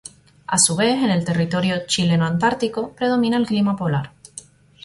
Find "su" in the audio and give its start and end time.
0.57-0.75